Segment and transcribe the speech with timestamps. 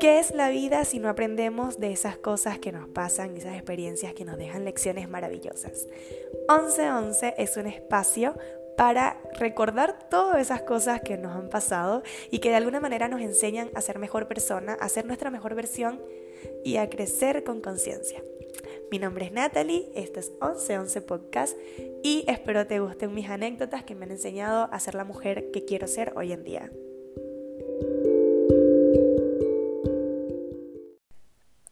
[0.00, 4.14] ¿Qué es la vida si no aprendemos de esas cosas que nos pasan, esas experiencias
[4.14, 5.88] que nos dejan lecciones maravillosas?
[6.48, 8.38] 1111 es un espacio
[8.76, 13.20] para recordar todas esas cosas que nos han pasado y que de alguna manera nos
[13.20, 16.00] enseñan a ser mejor persona, a ser nuestra mejor versión
[16.64, 18.22] y a crecer con conciencia.
[18.92, 21.58] Mi nombre es Natalie, este es 1111 Podcast
[22.04, 25.64] y espero te gusten mis anécdotas que me han enseñado a ser la mujer que
[25.64, 26.70] quiero ser hoy en día.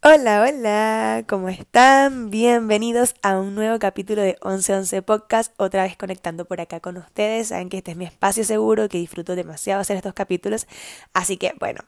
[0.08, 2.30] Hola, hola, ¿cómo están?
[2.30, 7.48] Bienvenidos a un nuevo capítulo de 1111 Podcast, otra vez conectando por acá con ustedes.
[7.48, 10.68] Saben que este es mi espacio seguro, que disfruto demasiado hacer estos capítulos.
[11.12, 11.80] Así que, bueno,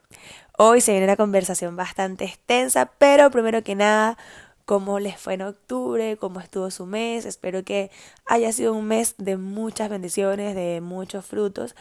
[0.57, 4.17] hoy se viene una conversación bastante extensa, pero primero que nada,
[4.65, 7.23] cómo les fue en octubre, cómo estuvo su mes.
[7.23, 7.89] Espero que
[8.25, 11.73] haya sido un mes de muchas bendiciones, de muchos frutos.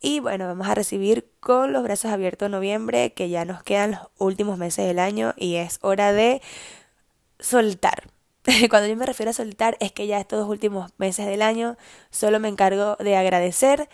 [0.00, 4.00] Y bueno, vamos a recibir con los brazos abiertos noviembre, que ya nos quedan los
[4.18, 6.40] últimos meses del año y es hora de
[7.40, 8.08] soltar.
[8.70, 11.76] Cuando yo me refiero a soltar es que ya estos dos últimos meses del año
[12.10, 13.88] solo me encargo de agradecer,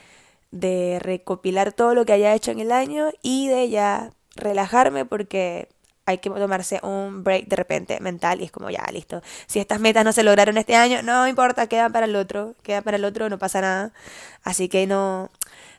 [0.51, 5.69] de recopilar todo lo que haya hecho en el año y de ya relajarme porque
[6.07, 9.23] hay que tomarse un break de repente mental y es como ya, listo.
[9.47, 12.85] Si estas metas no se lograron este año, no importa, quedan para el otro, quedan
[12.85, 13.93] para el otro, no pasa nada.
[14.43, 15.31] Así que no,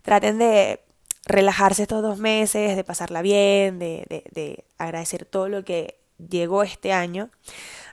[0.05, 0.79] traten de
[1.25, 6.63] relajarse estos dos meses, de pasarla bien, de, de, de agradecer todo lo que llegó
[6.63, 7.29] este año.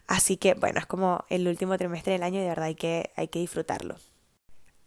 [0.07, 3.11] Así que bueno, es como el último trimestre del año y de verdad hay que,
[3.17, 3.97] hay que disfrutarlo.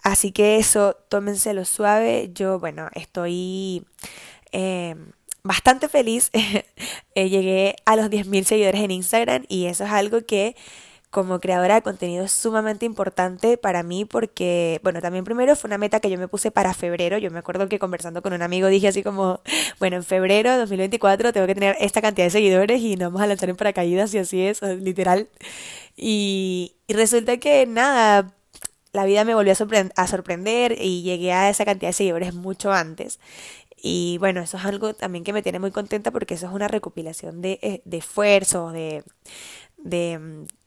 [0.03, 2.29] Así que eso, tómenselo suave.
[2.31, 3.87] Yo, bueno, estoy
[4.51, 4.95] eh,
[5.43, 6.31] bastante feliz.
[7.17, 10.57] Eh, llegué a los 10.000 seguidores en Instagram y eso es algo que
[11.15, 15.77] como creadora de contenido es sumamente importante para mí porque, bueno, también primero fue una
[15.77, 17.17] meta que yo me puse para febrero.
[17.17, 19.39] Yo me acuerdo que conversando con un amigo dije así como,
[19.79, 23.21] bueno, en febrero de 2024 tengo que tener esta cantidad de seguidores y nos vamos
[23.21, 25.29] a lanzar en paracaídas y así es, literal.
[25.95, 28.33] Y, resulta que nada,
[28.91, 33.21] la vida me volvió a, sorprender y llegué a esa cantidad de seguidores mucho antes.
[33.81, 36.67] Y bueno, eso es algo también que me tiene muy contenta porque eso es una
[36.67, 39.03] recopilación de, eh, de esfuerzos, de,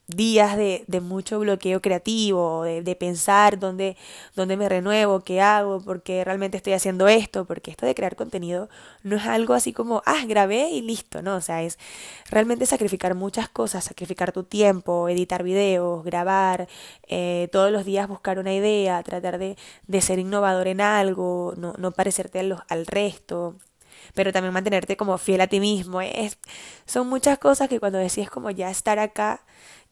[0.09, 3.97] días de, de, mucho bloqueo creativo, de, de pensar dónde,
[4.35, 8.17] dónde me renuevo, qué hago, por qué realmente estoy haciendo esto, porque esto de crear
[8.17, 8.71] contenido
[9.03, 11.37] no es algo así como, ah, grabé y listo, ¿no?
[11.37, 11.79] O sea, es
[12.31, 16.69] realmente sacrificar muchas cosas, sacrificar tu tiempo, editar videos, grabar,
[17.07, 21.75] eh, todos los días buscar una idea, tratar de, de ser innovador en algo, no,
[21.79, 23.57] no parecerte al, al resto,
[24.15, 26.01] pero también mantenerte como fiel a ti mismo.
[26.01, 26.39] Es,
[26.87, 29.43] son muchas cosas que cuando decís como ya estar acá,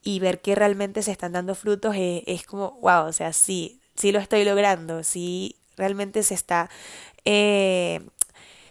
[0.06, 3.80] y ver que realmente se están dando frutos es, es como, wow, o sea, sí,
[3.96, 6.70] sí lo estoy logrando, sí realmente se está,
[7.24, 8.00] eh,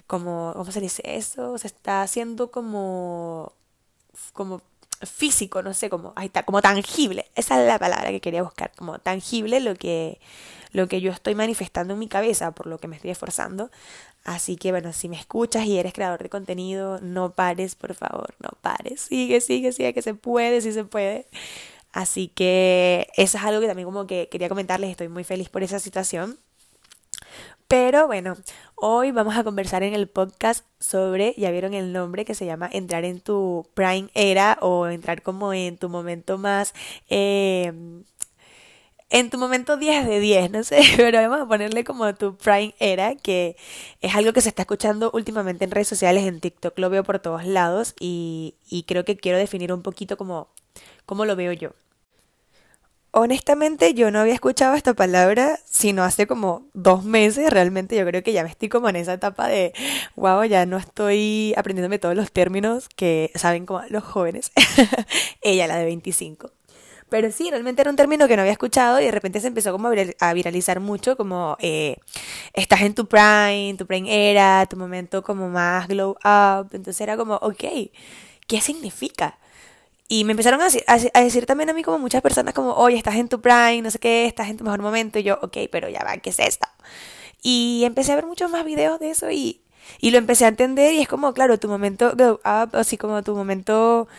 [0.08, 1.58] como, ¿cómo se dice eso?
[1.58, 3.52] Se está haciendo como,
[4.32, 4.62] como
[5.02, 8.72] físico, no sé, como, ahí está, como tangible, esa es la palabra que quería buscar,
[8.78, 10.22] como tangible lo que,
[10.76, 13.72] lo que yo estoy manifestando en mi cabeza, por lo que me estoy esforzando.
[14.26, 18.36] Así que bueno, si me escuchas y eres creador de contenido, no pares, por favor,
[18.40, 19.02] no pares.
[19.02, 21.28] Sigue, sigue, sigue, que se puede, sí se puede.
[21.94, 25.64] Así que eso es algo que también como que quería comentarles, estoy muy feliz por
[25.64, 26.38] esa situación.
[27.70, 28.36] Pero bueno,
[28.76, 32.70] hoy vamos a conversar en el podcast sobre, ya vieron el nombre que se llama
[32.72, 36.74] entrar en tu prime era o entrar como en tu momento más...
[37.10, 37.72] Eh,
[39.16, 42.76] en tu momento 10 de 10, no sé, pero vamos a ponerle como tu prime
[42.80, 43.56] era, que
[44.02, 47.20] es algo que se está escuchando últimamente en redes sociales, en TikTok lo veo por
[47.20, 50.50] todos lados y, y creo que quiero definir un poquito como
[51.06, 51.72] cómo lo veo yo.
[53.12, 58.22] Honestamente yo no había escuchado esta palabra sino hace como dos meses, realmente yo creo
[58.22, 59.72] que ya me estoy como en esa etapa de,
[60.18, 64.52] wow, ya no estoy aprendiéndome todos los términos que saben como los jóvenes,
[65.42, 66.52] ella la de 25.
[67.16, 69.72] Pero sí, realmente era un término que no había escuchado y de repente se empezó
[69.72, 69.88] como
[70.20, 71.96] a viralizar mucho, como eh,
[72.52, 76.68] estás en tu prime, tu prime era, tu momento como más glow up.
[76.74, 77.64] Entonces era como, ok,
[78.48, 79.38] ¿qué significa?
[80.10, 82.98] Y me empezaron a decir, a decir, también a mí como muchas personas como, oye,
[82.98, 85.18] estás en tu prime, no sé qué, estás en tu mejor momento.
[85.18, 86.68] Y yo, ok, pero ya va, ¿qué es esto?
[87.42, 89.62] Y empecé a ver muchos más videos de eso y,
[90.02, 93.24] y lo empecé a entender y es como, claro, tu momento glow up, así como
[93.24, 94.10] tu momento...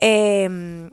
[0.00, 0.88] Eh,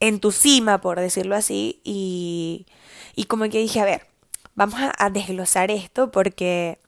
[0.00, 2.66] en tu cima, por decirlo así, y,
[3.14, 4.06] y como que dije, a ver,
[4.58, 6.80] vamos a, desglosar esto porque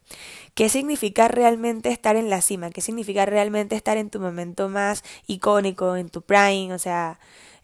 [0.55, 2.71] ¿qué significa realmente estar en la cima?
[2.71, 6.75] ¿Qué significa realmente estar en tu momento más icónico, en tu prime?
[6.75, 7.21] O sea,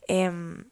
[0.08, 0.64] em,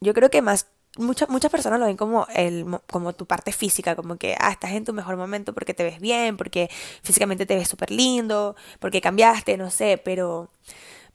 [0.00, 0.66] yo creo que más
[0.98, 4.72] muchas muchas personas lo ven como, el, como tu parte física, como que, ah, estás
[4.72, 6.70] en tu mejor momento porque te ves bien, porque
[7.02, 10.50] físicamente te ves súper lindo, porque cambiaste, no sé, pero,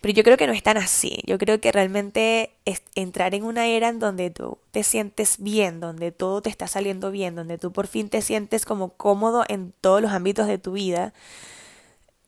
[0.01, 1.19] pero yo creo que no es tan así.
[1.25, 5.79] Yo creo que realmente es entrar en una era en donde tú te sientes bien,
[5.79, 9.73] donde todo te está saliendo bien, donde tú por fin te sientes como cómodo en
[9.81, 11.13] todos los ámbitos de tu vida,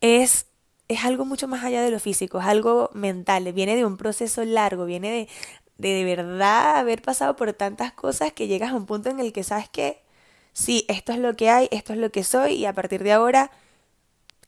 [0.02, 0.48] es
[0.90, 4.44] es algo mucho más allá de lo físico, es algo mental, viene de un proceso
[4.46, 5.30] largo, viene de
[5.78, 9.34] de, de verdad haber pasado por tantas cosas que llegas a un punto en el
[9.34, 10.02] que sabes que
[10.54, 13.14] sí, esto es lo que hay, esto es lo que soy y a partir de
[13.14, 13.52] ahora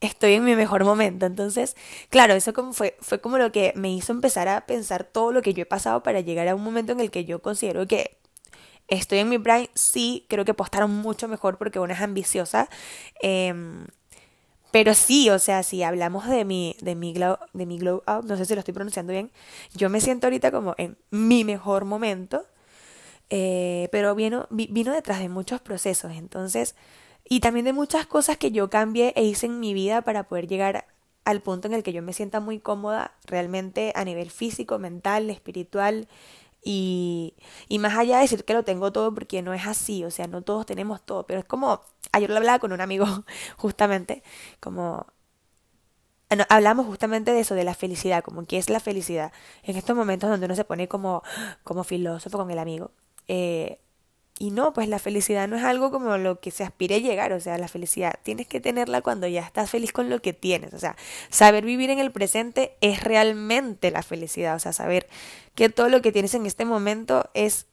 [0.05, 1.25] estoy en mi mejor momento.
[1.25, 1.75] Entonces,
[2.09, 5.63] claro, eso fue, como lo que me hizo empezar a pensar todo lo que yo
[5.63, 8.17] he pasado para llegar a un momento en el que yo considero que
[8.87, 9.69] estoy en mi prime.
[9.75, 12.69] Sí, creo que postaron mucho mejor porque una es ambiciosa.
[13.21, 13.53] Eh,
[14.75, 18.25] pero sí, o sea, si hablamos de mi, de mi glow, de mi glow up,
[18.25, 19.31] no sé si lo estoy pronunciando bien,
[19.73, 22.45] yo me siento ahorita como en mi mejor momento,
[23.29, 26.75] eh, pero vino, vino detrás de muchos procesos, entonces,
[27.27, 30.47] y también de muchas cosas que yo cambié e hice en mi vida para poder
[30.47, 30.85] llegar
[31.25, 35.29] al punto en el que yo me sienta muy cómoda realmente a nivel físico, mental,
[35.29, 36.07] espiritual,
[36.63, 37.35] y,
[37.67, 40.27] y más allá de decir que lo tengo todo, porque no es así, o sea,
[40.27, 41.81] no todos tenemos todo, pero es como,
[42.11, 43.05] ayer lo hablaba con un amigo
[43.57, 44.23] justamente,
[44.59, 45.05] como
[46.49, 49.31] hablamos justamente de eso, de la felicidad, como qué es la felicidad.
[49.63, 51.23] En estos momentos donde uno se pone como,
[51.63, 52.91] como filósofo con el amigo.
[53.27, 53.79] Eh,
[54.37, 57.31] y no, pues la felicidad no es algo como lo que se aspire a llegar,
[57.31, 60.73] o sea, la felicidad tienes que tenerla cuando ya estás feliz con lo que tienes,
[60.73, 60.95] o sea,
[61.29, 65.07] saber vivir en el presente es realmente la felicidad, o sea, saber
[65.55, 67.67] que todo lo que tienes en este momento es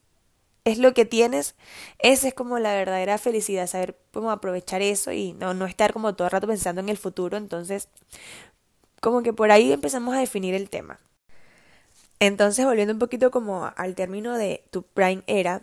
[0.65, 1.55] es lo que tienes,
[1.99, 6.15] esa es como la verdadera felicidad, saber cómo aprovechar eso y no, no estar como
[6.15, 7.89] todo el rato pensando en el futuro, entonces
[9.01, 10.99] como que por ahí empezamos a definir el tema.
[12.19, 15.61] Entonces, volviendo un poquito como al término de tu prime era,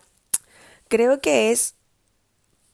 [0.91, 1.77] creo que es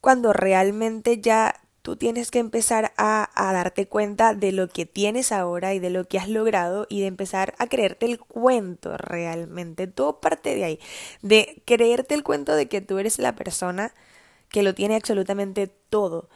[0.01, 5.31] cuando realmente ya tú tienes que empezar a, a, darte cuenta de lo que tienes
[5.31, 9.87] ahora y de lo que has logrado y de empezar a creerte el cuento realmente.
[9.87, 10.81] Todo parte de ahí,
[11.23, 13.95] de creerte el cuento de que tú eres la persona
[14.49, 16.29] que lo tiene absolutamente todo.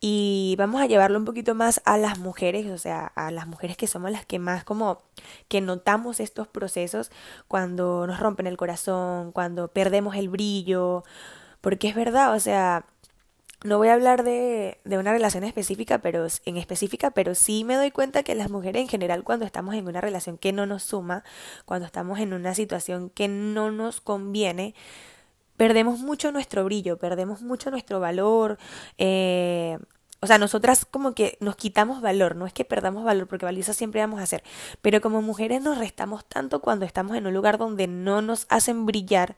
[0.00, 3.76] Y vamos a llevarlo un poquito más a las mujeres, o sea, a las mujeres
[3.76, 5.02] que somos las que más como
[5.48, 7.10] que notamos estos procesos
[7.48, 11.02] cuando nos rompen el corazón, cuando perdemos el brillo,
[11.62, 12.84] porque es verdad, o sea,
[13.64, 17.76] no voy a hablar de, de una relación específica, pero en específica, pero sí me
[17.76, 20.82] doy cuenta que las mujeres en general cuando estamos en una relación que no nos
[20.82, 21.24] suma,
[21.64, 24.74] cuando estamos en una situación que no nos conviene,
[25.56, 28.58] perdemos mucho nuestro brillo, perdemos mucho nuestro valor.
[28.98, 29.78] Eh,
[30.20, 33.72] o sea, nosotras como que nos quitamos valor, no es que perdamos valor, porque valiosa
[33.74, 34.42] siempre vamos a hacer,
[34.82, 38.86] pero como mujeres nos restamos tanto cuando estamos en un lugar donde no nos hacen
[38.86, 39.36] brillar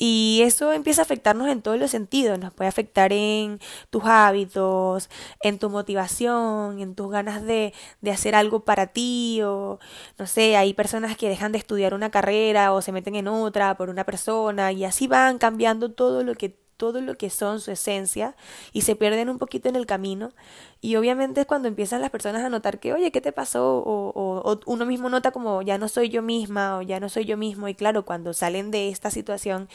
[0.00, 2.38] y eso empieza a afectarnos en todos los sentidos.
[2.38, 3.60] Nos puede afectar en
[3.90, 5.10] tus hábitos,
[5.42, 9.40] en tu motivación, en tus ganas de, de hacer algo para ti.
[9.42, 9.80] O
[10.16, 13.76] no sé, hay personas que dejan de estudiar una carrera o se meten en otra
[13.76, 17.70] por una persona y así van cambiando todo lo que todo lo que son su
[17.72, 18.34] esencia
[18.72, 20.32] y se pierden un poquito en el camino.
[20.80, 23.78] Y obviamente es cuando empiezan las personas a notar que, oye, ¿qué te pasó?
[23.78, 27.26] O, o, uno mismo nota como, ya no soy yo misma o ya no soy
[27.26, 27.68] yo mismo.
[27.68, 29.68] Y claro, cuando salen de esta situación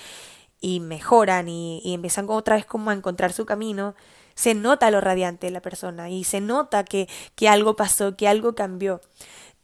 [0.62, 3.96] y mejoran y, y empiezan otra vez como a encontrar su camino,
[4.36, 8.28] se nota lo radiante de la persona y se nota que, que algo pasó, que
[8.28, 9.02] algo cambió.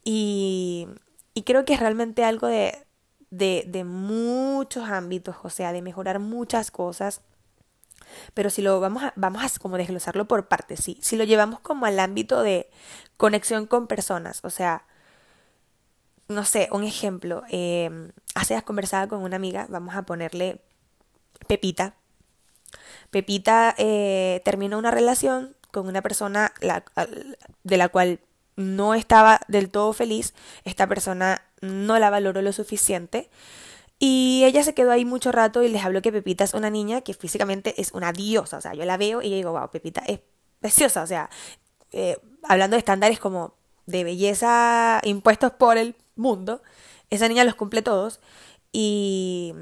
[0.04, 0.88] Y,
[1.34, 2.86] y creo que es realmente algo de,
[3.30, 7.22] de, de muchos ámbitos, o sea, de mejorar muchas cosas.
[8.34, 10.98] Pero si lo vamos a, vamos a como desglosarlo por partes, sí.
[11.02, 12.70] Si lo llevamos como al ámbito de
[13.18, 14.86] conexión con personas, o sea,
[16.28, 17.44] no sé, un ejemplo.
[17.50, 20.62] Eh, hace días conversaba con una amiga, vamos a ponerle
[21.48, 21.96] Pepita.
[23.10, 26.84] Pepita eh, terminó una relación con una persona la,
[27.64, 28.20] de la cual
[28.56, 30.34] no estaba del todo feliz.
[30.64, 33.30] Esta persona no la valoró lo suficiente.
[34.00, 37.02] Y ella se quedó ahí mucho rato y les habló que Pepita es una niña
[37.02, 38.58] que físicamente es una diosa.
[38.58, 40.22] O sea, yo la veo y digo, wow, Pepita es
[40.62, 41.04] preciosa.
[41.04, 41.30] O sea,
[41.92, 46.62] eh, hablando de estándares como de belleza impuestos por el mundo,
[47.10, 48.22] esa niña los cumple todos.
[48.72, 49.54] Y,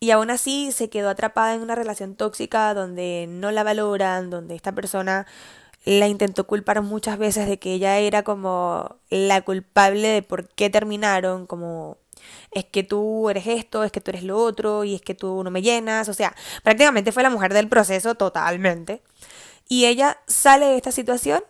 [0.00, 4.56] y aún así se quedó atrapada en una relación tóxica donde no la valoran, donde
[4.56, 5.26] esta persona
[5.84, 10.70] la intentó culpar muchas veces de que ella era como la culpable de por qué
[10.70, 11.98] terminaron, como
[12.50, 15.42] es que tú eres esto, es que tú eres lo otro, y es que tú
[15.44, 19.02] no me llenas, o sea, prácticamente fue la mujer del proceso totalmente.
[19.68, 21.42] Y ella sale de esta situación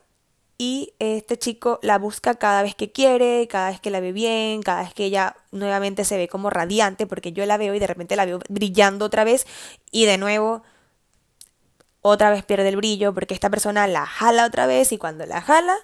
[0.59, 4.61] y este chico la busca cada vez que quiere, cada vez que la ve bien,
[4.61, 7.87] cada vez que ella nuevamente se ve como radiante, porque yo la veo y de
[7.87, 9.47] repente la veo brillando otra vez
[9.91, 10.63] y de nuevo
[12.03, 15.41] otra vez pierde el brillo porque esta persona la jala otra vez y cuando la
[15.41, 15.77] jala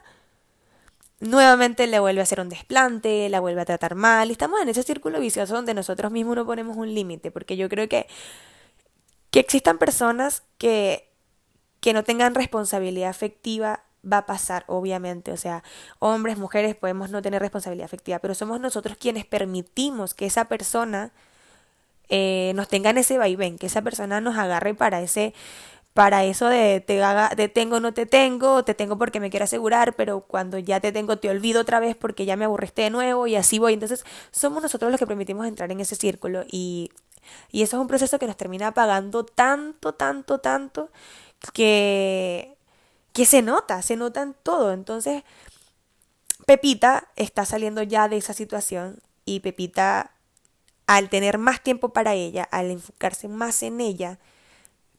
[1.20, 4.82] nuevamente le vuelve a hacer un desplante, la vuelve a tratar mal estamos en ese
[4.82, 8.06] círculo vicioso donde nosotros mismos no ponemos un límite, porque yo creo que
[9.30, 11.10] que existan personas que
[11.80, 15.32] que no tengan responsabilidad afectiva va a pasar, obviamente.
[15.32, 15.62] O sea,
[15.98, 21.12] hombres, mujeres podemos no tener responsabilidad afectiva, pero somos nosotros quienes permitimos que esa persona
[22.08, 25.34] eh, nos tenga en ese vaivén, que esa persona nos agarre para ese
[25.96, 29.44] para eso de te, haga, te tengo, no te tengo, te tengo porque me quiero
[29.44, 32.90] asegurar, pero cuando ya te tengo te olvido otra vez porque ya me aburriste de
[32.90, 33.72] nuevo y así voy.
[33.74, 36.90] Entonces somos nosotros los que permitimos entrar en ese círculo y,
[37.50, 40.90] y eso es un proceso que nos termina pagando tanto, tanto, tanto
[41.54, 42.56] que
[43.14, 44.74] que se nota, se nota en todo.
[44.74, 45.24] Entonces,
[46.46, 50.12] Pepita está saliendo ya de esa situación y Pepita,
[50.86, 54.18] al tener más tiempo para ella, al enfocarse más en ella,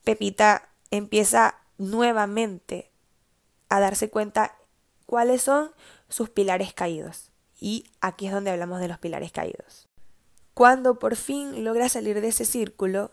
[0.03, 2.91] Pepita empieza nuevamente
[3.69, 4.57] a darse cuenta
[5.05, 5.71] cuáles son
[6.09, 7.31] sus pilares caídos.
[7.59, 9.87] Y aquí es donde hablamos de los pilares caídos.
[10.53, 13.11] Cuando por fin logras salir de ese círculo,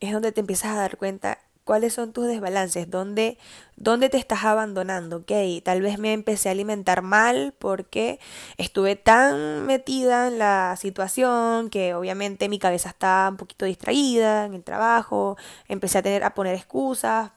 [0.00, 3.38] es donde te empiezas a dar cuenta cuáles son tus desbalances, dónde,
[3.76, 8.18] dónde te estás abandonando, ok, tal vez me empecé a alimentar mal porque
[8.56, 14.54] estuve tan metida en la situación que obviamente mi cabeza está un poquito distraída en
[14.54, 15.36] el trabajo,
[15.68, 17.30] empecé a tener a poner excusas,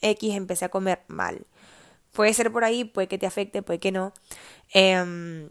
[0.00, 1.46] X, empecé a comer mal.
[2.12, 4.12] Puede ser por ahí, puede que te afecte, puede que no.
[4.72, 5.50] Em,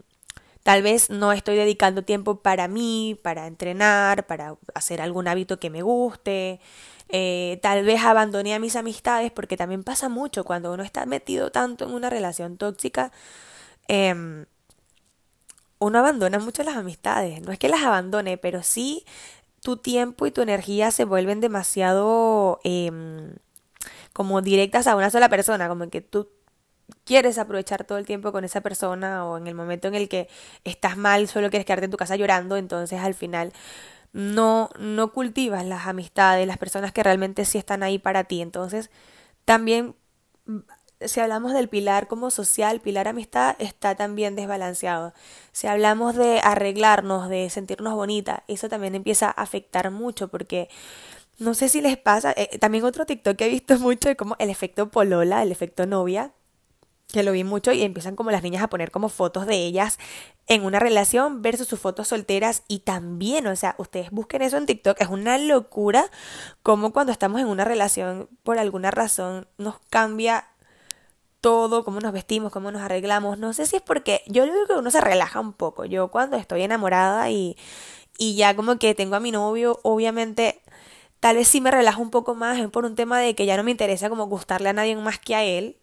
[0.62, 5.70] tal vez no estoy dedicando tiempo para mí, para entrenar, para hacer algún hábito que
[5.70, 6.60] me guste.
[7.08, 11.50] Eh, tal vez abandoné a mis amistades porque también pasa mucho cuando uno está metido
[11.50, 13.12] tanto en una relación tóxica.
[13.88, 14.46] Em,
[15.78, 17.42] uno abandona mucho las amistades.
[17.42, 19.04] No es que las abandone, pero sí
[19.60, 23.34] tu tiempo y tu energía se vuelven demasiado em,
[24.12, 26.28] como directas a una sola persona, como que tú
[27.04, 30.28] quieres aprovechar todo el tiempo con esa persona o en el momento en el que
[30.64, 33.52] estás mal solo quieres quedarte en tu casa llorando, entonces al final
[34.14, 38.40] no, no cultivas las amistades, las personas que realmente sí están ahí para ti.
[38.40, 38.90] Entonces,
[39.44, 39.96] también,
[40.46, 40.58] mm,
[41.00, 45.12] si hablamos del pilar como social, pilar amistad, está también desbalanceado.
[45.52, 50.68] Si hablamos de arreglarnos, de sentirnos bonita, eso también empieza a afectar mucho porque
[51.38, 54.36] no sé si les pasa, eh, también otro TikTok que he visto mucho es como
[54.38, 56.32] el efecto polola, el efecto novia,
[57.12, 59.98] que lo vi mucho y empiezan como las niñas a poner como fotos de ellas
[60.46, 64.66] en una relación versus sus fotos solteras y también, o sea, ustedes busquen eso en
[64.66, 66.10] TikTok, es una locura
[66.62, 70.48] como cuando estamos en una relación por alguna razón nos cambia
[71.40, 74.74] todo, cómo nos vestimos, cómo nos arreglamos, no sé si es porque yo digo que
[74.74, 77.56] uno se relaja un poco, yo cuando estoy enamorada y,
[78.18, 80.62] y ya como que tengo a mi novio, obviamente
[81.20, 83.56] tal vez sí me relajo un poco más, es por un tema de que ya
[83.56, 85.78] no me interesa como gustarle a nadie más que a él,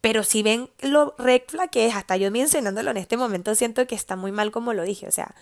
[0.00, 3.94] pero si ven lo red que es, hasta yo mencionándolo en este momento siento que
[3.94, 5.06] está muy mal como lo dije.
[5.06, 5.34] O sea,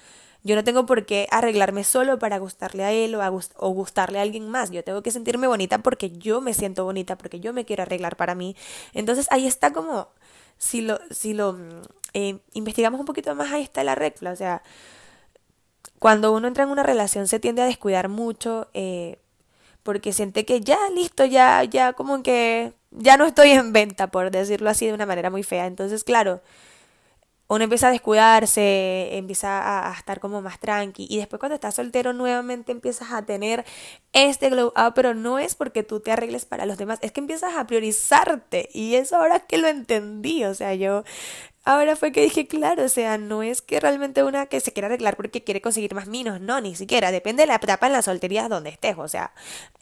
[0.43, 4.19] yo no tengo por qué arreglarme solo para gustarle a él o, a o gustarle
[4.19, 4.71] a alguien más.
[4.71, 8.17] Yo tengo que sentirme bonita porque yo me siento bonita, porque yo me quiero arreglar
[8.17, 8.57] para mí.
[8.95, 10.09] Entonces ahí está como,
[10.59, 11.83] si lo, si lo mm,
[12.15, 14.63] eh, investigamos un poquito más, ahí está la red O sea,
[15.99, 18.69] cuando uno entra en una relación se tiende a descuidar mucho.
[18.75, 19.19] Eh,
[19.83, 24.31] porque siente que ya listo, ya, ya como que ya no estoy en venta, por
[24.31, 25.67] decirlo así de una manera muy fea.
[25.67, 26.41] Entonces, claro,
[27.51, 32.13] uno empieza a descuidarse, empieza a, estar como más tranqui y después cuando estás soltero
[32.13, 33.65] nuevamente empiezas a tener
[34.13, 37.19] este glow up, pero no es porque tú te arregles para los demás, es que
[37.19, 41.03] empiezas a priorizarte y eso ahora que lo entendí, o sea, yo
[41.63, 44.87] Ahora fue que dije, claro, o sea, no es que realmente una que se quiera
[44.87, 48.01] arreglar porque quiere conseguir más minos, no, ni siquiera, depende de la etapa en la
[48.03, 49.33] soltería donde estés, o sea,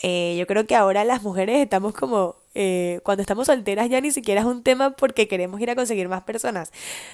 [0.03, 4.11] eh, yo creo que ahora las mujeres estamos como, eh, cuando estamos solteras ya ni
[4.11, 6.73] siquiera es un tema porque queremos ir a conseguir más personas,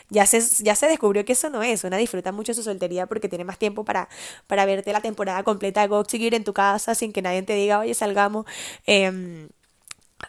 [0.08, 3.28] ya se, ya se descubrió que eso no es, una disfruta mucho su soltería porque
[3.28, 4.08] tiene más tiempo para,
[4.46, 7.80] para verte la temporada completa Go seguir en tu casa sin que nadie te diga,
[7.80, 8.46] oye, salgamos,
[8.86, 9.48] eh,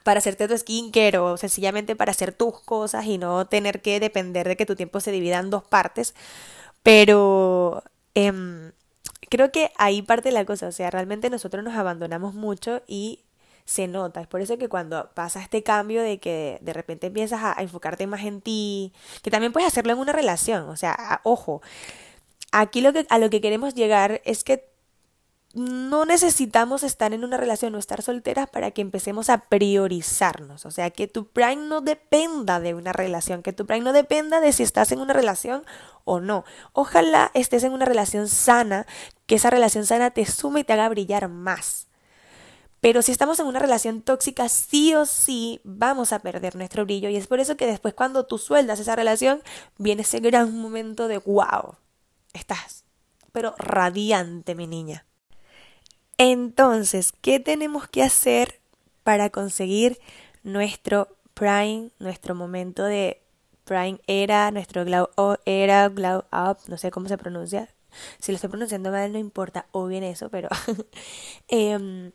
[0.03, 4.47] para hacerte tu skincare o sencillamente para hacer tus cosas y no tener que depender
[4.47, 6.13] de que tu tiempo se divida en dos partes.
[6.83, 7.83] Pero
[8.15, 8.73] em,
[9.29, 13.24] creo que ahí parte la cosa, o sea, realmente nosotros nos abandonamos mucho y
[13.65, 14.21] se nota.
[14.21, 18.07] Es por eso que cuando pasa este cambio de que de repente empiezas a, enfocarte
[18.07, 18.93] más en ti,
[19.23, 21.61] que también puedes hacerlo en una relación, o sea, ojo,
[22.51, 24.69] aquí lo que, a lo que queremos llegar es que
[25.55, 30.65] no necesitamos estar en una relación o estar solteras para que empecemos a priorizarnos.
[30.65, 34.41] O sea, que tu prime no dependa de una relación, que tu prime no dependa
[34.41, 35.63] de si estás en una relación
[36.03, 36.43] o no.
[36.73, 38.85] Ojalá estés en una relación sana,
[39.27, 41.87] que esa relación sana te sume y te haga brillar más.
[42.85, 47.09] Pero si estamos en una relación tóxica, sí o sí vamos a perder nuestro brillo.
[47.09, 49.41] Y es por eso que después cuando tú sueldas esa relación,
[49.79, 51.77] viene ese gran momento de wow,
[52.33, 52.83] estás,
[53.31, 55.03] pero radiante, mi niña.
[56.19, 58.61] Entonces, ¿qué tenemos que hacer
[59.01, 59.99] para conseguir
[60.43, 63.19] nuestro prime, nuestro momento de
[63.63, 65.09] prime era, nuestro glow
[65.45, 67.67] era, glow up, no sé cómo se pronuncia.
[68.19, 70.49] Si lo estoy pronunciando mal no importa, o bien eso, pero
[71.47, 72.11] em,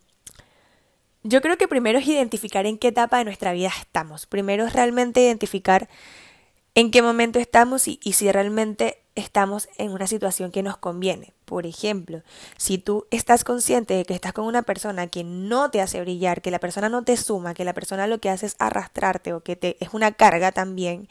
[1.22, 4.26] yo creo que primero es identificar en qué etapa de nuestra vida estamos.
[4.26, 5.88] Primero es realmente identificar
[6.74, 11.32] en qué momento estamos y, y si realmente estamos en una situación que nos conviene.
[11.44, 12.22] Por ejemplo,
[12.56, 16.42] si tú estás consciente de que estás con una persona que no te hace brillar,
[16.42, 19.40] que la persona no te suma, que la persona lo que hace es arrastrarte o
[19.40, 21.08] que te es una carga también,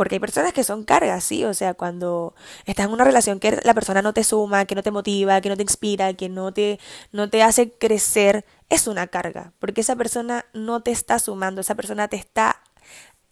[0.00, 3.60] porque hay personas que son cargas, sí, o sea, cuando estás en una relación que
[3.62, 6.54] la persona no te suma, que no te motiva, que no te inspira, que no
[6.54, 6.80] te
[7.12, 11.74] no te hace crecer, es una carga, porque esa persona no te está sumando, esa
[11.74, 12.62] persona te está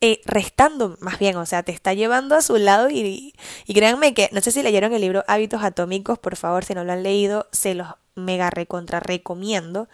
[0.02, 3.32] eh, restando más bien, o sea, te está llevando a su lado y,
[3.64, 6.84] y créanme que, no sé si leyeron el libro Hábitos Atómicos, por favor, si no
[6.84, 9.88] lo han leído, se los mega recontra recomiendo,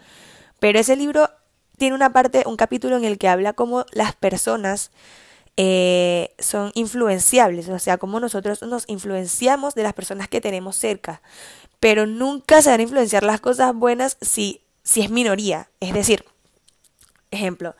[0.59, 1.29] pero ese libro
[1.77, 4.91] tiene una parte, un capítulo en el que habla como las personas
[5.57, 11.21] eh, son influenciables, o sea, como nosotros nos influenciamos de las personas que tenemos cerca,
[11.79, 16.25] pero nunca se van a influenciar las cosas buenas si, si es minoría, es decir,
[17.31, 17.75] ejemplo,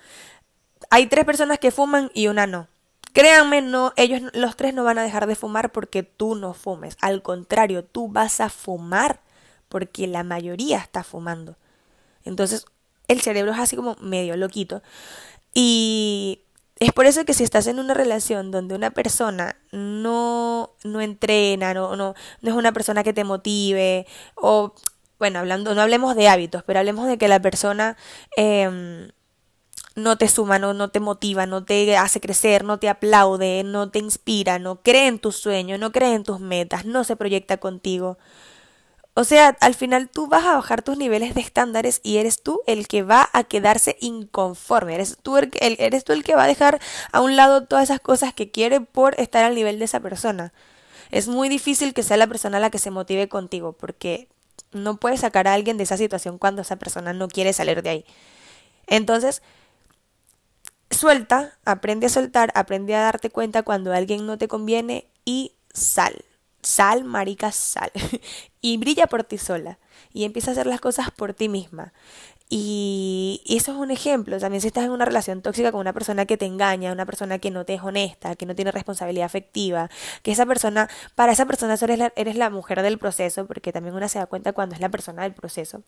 [0.89, 2.67] hay tres personas que fuman y una no.
[3.13, 6.98] Créanme, no, ellos los tres no van a dejar de fumar porque tú no fumes.
[7.00, 9.22] Al contrario, tú vas a fumar
[9.70, 11.55] porque la mayoría está fumando.
[12.25, 12.65] Entonces,
[13.08, 14.82] el cerebro es así como medio loquito.
[15.53, 16.41] Y
[16.79, 21.74] es por eso que si estás en una relación donde una persona no, no entrena,
[21.74, 24.05] no, no, no es una persona que te motive,
[24.36, 24.74] o
[25.17, 27.96] bueno, hablando, no hablemos de hábitos, pero hablemos de que la persona
[28.36, 29.10] eh,
[29.96, 33.89] no te suma, no, no te motiva, no te hace crecer, no te aplaude, no
[33.89, 37.58] te inspira, no cree en tus sueños, no cree en tus metas, no se proyecta
[37.58, 38.17] contigo.
[39.17, 42.62] O sea, al final tú vas a bajar tus niveles de estándares y eres tú
[42.67, 44.93] el que va a quedarse inconforme.
[44.93, 45.54] Eres tú el,
[46.23, 46.82] que va a dejar
[47.13, 50.51] a un lado todas esas cosas que quiere por estar al nivel de esa persona.
[51.12, 54.28] Es muy difícil que sea la persona la que se motive contigo porque
[54.73, 57.89] no puedes sacar a alguien de esa situación cuando esa persona no quiere salir de
[57.89, 58.06] ahí.
[58.86, 59.41] Entonces,
[60.91, 66.25] Suelta, aprende a soltar, aprende a darte cuenta cuando alguien no te conviene y sal.
[66.65, 67.91] Sal, marica, sal.
[68.62, 69.78] y brilla por ti sola.
[70.13, 71.93] Y empieza a hacer las cosas por ti misma.
[72.49, 74.39] Y, eso es un ejemplo.
[74.39, 77.38] También si estás en una relación tóxica con una persona que te engaña, una persona
[77.38, 79.91] que no te es honesta, que no tiene responsabilidad afectiva,
[80.23, 83.95] que esa persona, para esa persona eres la, eres la mujer del proceso, porque también
[83.95, 85.84] una se da cuenta cuando es la persona del proceso.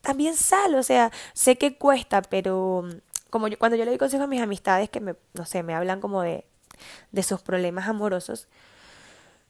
[0.00, 2.88] También sal, o sea, sé que cuesta, pero
[3.28, 5.74] como yo, cuando yo le doy consejos a mis amistades que me, no sé, me
[5.74, 6.46] hablan como de,
[7.12, 8.48] de sus problemas amorosos,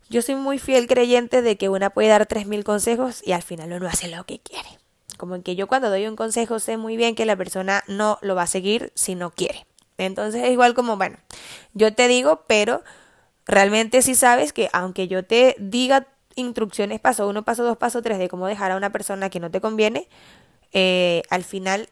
[0.09, 3.43] yo soy muy fiel creyente de que una puede dar tres mil consejos y al
[3.43, 4.69] final uno hace lo que quiere.
[5.17, 8.35] Como que yo cuando doy un consejo sé muy bien que la persona no lo
[8.35, 9.67] va a seguir si no quiere.
[9.97, 11.19] Entonces es igual como, bueno,
[11.73, 12.83] yo te digo, pero
[13.47, 18.19] realmente sí sabes que aunque yo te diga instrucciones paso uno, paso dos, paso tres
[18.19, 20.09] de cómo dejar a una persona que no te conviene,
[20.73, 21.88] eh, al final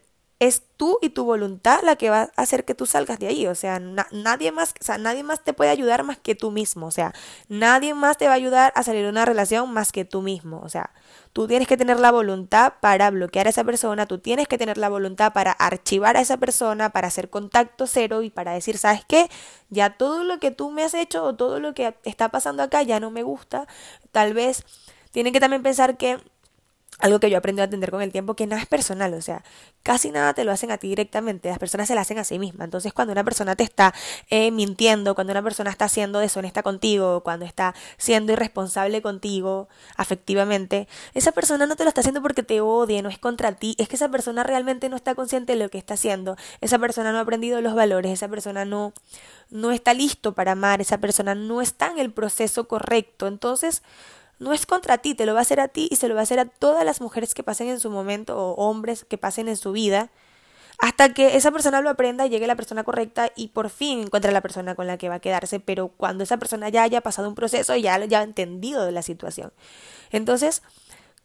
[0.47, 3.47] es tú y tu voluntad la que va a hacer que tú salgas de ahí.
[3.47, 6.85] O sea, nadie más, o sea, nadie más te puede ayudar más que tú mismo.
[6.85, 7.13] O sea,
[7.47, 10.59] nadie más te va a ayudar a salir de una relación más que tú mismo.
[10.61, 10.91] O sea,
[11.31, 14.77] tú tienes que tener la voluntad para bloquear a esa persona, tú tienes que tener
[14.77, 19.05] la voluntad para archivar a esa persona, para hacer contacto cero y para decir, ¿sabes
[19.07, 19.29] qué?
[19.69, 22.83] Ya todo lo que tú me has hecho o todo lo que está pasando acá
[22.83, 23.65] ya no me gusta.
[24.11, 24.65] Tal vez
[25.11, 26.19] tienen que también pensar que
[27.03, 29.43] algo que yo aprendí a entender con el tiempo, que nada es personal, o sea,
[29.83, 32.39] casi nada te lo hacen a ti directamente, las personas se lo hacen a sí
[32.39, 32.63] mismas.
[32.63, 33.93] Entonces, cuando una persona te está
[34.29, 40.87] eh, mintiendo, cuando una persona está siendo deshonesta contigo, cuando está siendo irresponsable contigo afectivamente,
[41.13, 43.89] esa persona no te lo está haciendo porque te odie, no es contra ti, es
[43.89, 47.17] que esa persona realmente no está consciente de lo que está haciendo, esa persona no
[47.17, 48.93] ha aprendido los valores, esa persona no,
[49.49, 53.27] no está listo para amar, esa persona no está en el proceso correcto.
[53.27, 53.83] Entonces,
[54.43, 56.19] no es contra ti, te lo va a hacer a ti y se lo va
[56.19, 59.47] a hacer a todas las mujeres que pasen en su momento o hombres que pasen
[59.47, 60.09] en su vida,
[60.79, 64.41] hasta que esa persona lo aprenda llegue la persona correcta y por fin encuentre la
[64.41, 67.35] persona con la que va a quedarse, pero cuando esa persona ya haya pasado un
[67.35, 69.53] proceso y ya haya entendido la situación.
[70.11, 70.61] Entonces,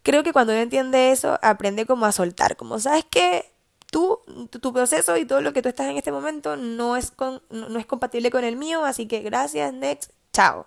[0.03, 3.53] creo que cuando uno entiende eso, aprende como a soltar, como sabes que
[3.91, 4.21] tú,
[4.61, 7.79] tu proceso y todo lo que tú estás en este momento no es, con, no
[7.79, 10.67] es compatible con el mío, así que gracias, next, chao.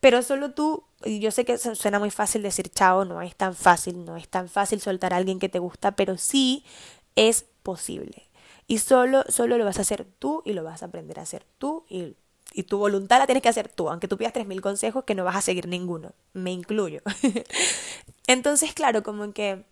[0.00, 3.54] Pero solo tú, y yo sé que suena muy fácil decir chao, no es tan
[3.54, 6.64] fácil, no es tan fácil soltar a alguien que te gusta, pero sí
[7.16, 8.28] es posible.
[8.66, 11.44] Y solo, solo lo vas a hacer tú y lo vas a aprender a hacer
[11.58, 12.16] tú y,
[12.52, 15.24] y tu voluntad la tienes que hacer tú, aunque tú pidas 3.000 consejos que no
[15.24, 17.02] vas a seguir ninguno, me incluyo.
[18.26, 19.64] Entonces, claro, como que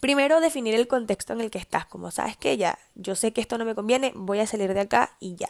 [0.00, 3.40] primero definir el contexto en el que estás, como sabes que ya, yo sé que
[3.40, 5.48] esto no me conviene, voy a salir de acá y ya.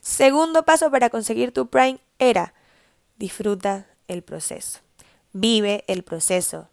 [0.00, 2.54] Segundo paso para conseguir tu Prime era
[3.16, 4.80] disfruta el proceso,
[5.32, 6.68] vive el proceso,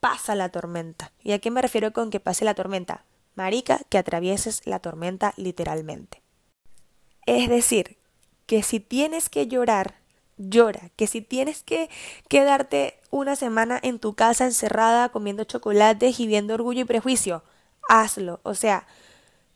[0.00, 1.12] pasa la tormenta.
[1.22, 3.04] ¿Y a qué me refiero con que pase la tormenta?
[3.34, 6.22] Marica, que atravieses la tormenta literalmente.
[7.26, 7.96] Es decir,
[8.46, 9.94] que si tienes que llorar,
[10.36, 11.88] llora, que si tienes que
[12.28, 17.42] quedarte una semana en tu casa encerrada comiendo chocolates y viendo orgullo y prejuicio,
[17.88, 18.40] hazlo.
[18.42, 18.86] O sea,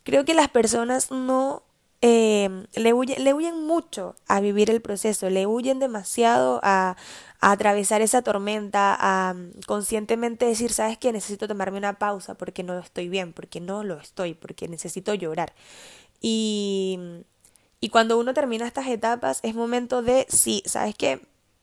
[0.02, 1.62] creo que las personas no
[2.00, 6.96] eh, le, huyen, le huyen mucho a vivir el proceso, le huyen demasiado a,
[7.40, 12.62] a atravesar esa tormenta, a mm, conscientemente decir, sabes que necesito tomarme una pausa porque
[12.62, 15.52] no estoy bien, porque no lo estoy, porque necesito llorar.
[16.20, 16.98] Y,
[17.80, 21.20] y cuando uno termina estas etapas es momento de, sí, sabes que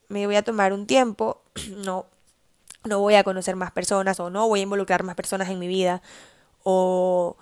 [0.09, 1.41] me voy a tomar un tiempo,
[1.77, 2.07] no,
[2.83, 5.67] no voy a conocer más personas o no voy a involucrar más personas en mi
[5.67, 6.01] vida
[6.63, 7.37] o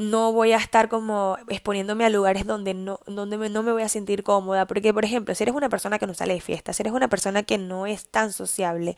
[0.00, 3.88] no voy a estar como exponiéndome a lugares donde no, donde no me voy a
[3.88, 4.66] sentir cómoda.
[4.66, 7.08] Porque, por ejemplo, si eres una persona que no sale de fiesta, si eres una
[7.08, 8.96] persona que no es tan sociable,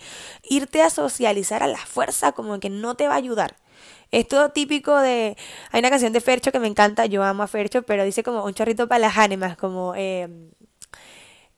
[0.49, 3.57] irte a socializar a la fuerza como que no te va a ayudar.
[4.13, 5.37] Es todo típico de...
[5.73, 8.45] Hay una canción de Fercho que me encanta, yo amo a Fercho, pero dice como
[8.45, 9.95] un chorrito para las ánimas, como...
[9.97, 10.29] Eh,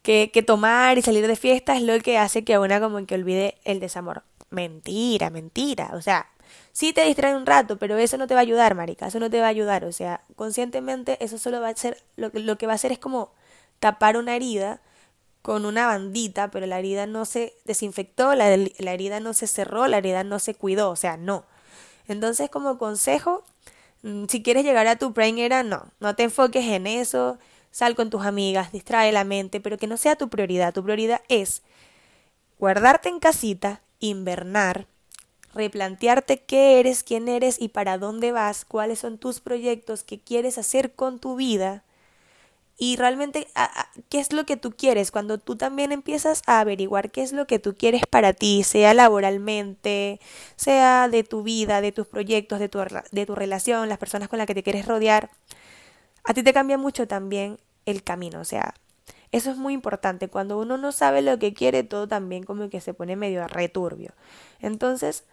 [0.02, 3.14] que, que tomar y salir de fiesta es lo que hace que una como que
[3.14, 4.22] olvide el desamor.
[4.50, 5.90] Mentira, mentira.
[5.94, 6.28] O sea,
[6.74, 9.30] Sí te distrae un rato, pero eso no te va a ayudar, marica, eso no
[9.30, 9.84] te va a ayudar.
[9.84, 12.98] O sea, conscientemente eso solo va a ser, lo, lo que va a hacer es
[12.98, 13.32] como
[13.80, 14.80] tapar una herida
[15.42, 19.88] con una bandita, pero la herida no se desinfectó, la, la herida no se cerró,
[19.88, 21.44] la herida no se cuidó, o sea, no.
[22.08, 23.44] Entonces, como consejo,
[24.02, 27.38] mm, si quieres llegar a tu prime era, no, no te enfoques en eso,
[27.72, 30.74] sal con tus amigas, distrae la mente, pero que no sea tu prioridad.
[30.74, 31.62] Tu prioridad es
[32.58, 34.86] guardarte en casita, invernar,
[35.54, 40.58] replantearte qué eres, quién eres y para dónde vas, cuáles son tus proyectos, qué quieres
[40.58, 41.84] hacer con tu vida
[42.76, 43.46] y realmente
[44.08, 47.46] qué es lo que tú quieres cuando tú también empiezas a averiguar qué es lo
[47.46, 50.20] que tú quieres para ti, sea laboralmente,
[50.56, 52.80] sea de tu vida, de tus proyectos, de tu,
[53.12, 55.30] de tu relación, las personas con las que te quieres rodear,
[56.24, 58.74] a ti te cambia mucho también el camino, o sea,
[59.30, 60.28] eso es muy importante.
[60.28, 64.12] Cuando uno no sabe lo que quiere, todo también como que se pone medio returbio.
[64.60, 65.24] Entonces,